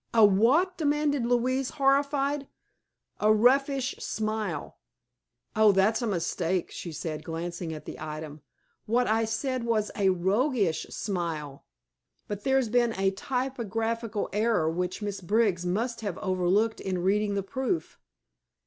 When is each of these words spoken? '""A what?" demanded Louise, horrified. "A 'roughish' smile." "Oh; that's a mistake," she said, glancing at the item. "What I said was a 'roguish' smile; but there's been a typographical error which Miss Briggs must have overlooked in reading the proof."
'""A 0.15 0.25
what?" 0.25 0.79
demanded 0.79 1.27
Louise, 1.27 1.69
horrified. 1.77 2.47
"A 3.19 3.31
'roughish' 3.31 3.97
smile." 3.99 4.79
"Oh; 5.55 5.71
that's 5.71 6.01
a 6.01 6.07
mistake," 6.07 6.71
she 6.71 6.91
said, 6.91 7.23
glancing 7.23 7.71
at 7.71 7.85
the 7.85 7.99
item. 7.99 8.41
"What 8.87 9.05
I 9.05 9.25
said 9.25 9.63
was 9.63 9.91
a 9.95 10.09
'roguish' 10.09 10.87
smile; 10.89 11.65
but 12.27 12.43
there's 12.43 12.69
been 12.69 12.93
a 12.97 13.11
typographical 13.11 14.27
error 14.33 14.67
which 14.67 15.03
Miss 15.03 15.21
Briggs 15.21 15.67
must 15.67 16.01
have 16.01 16.17
overlooked 16.17 16.79
in 16.81 17.03
reading 17.03 17.35
the 17.35 17.43
proof." 17.43 17.99